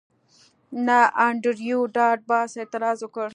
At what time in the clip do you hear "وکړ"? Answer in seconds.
3.03-3.27